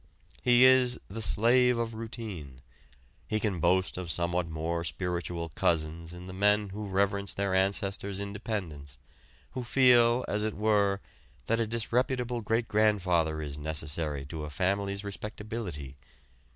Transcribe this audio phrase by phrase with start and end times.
[0.41, 2.63] He is the slave of routine.
[3.27, 8.19] He can boast of somewhat more spiritual cousins in the men who reverence their ancestors'
[8.19, 8.97] independence,
[9.51, 11.01] who feel, as it were,
[11.45, 15.97] that a disreputable great grandfather is necessary to a family's respectability.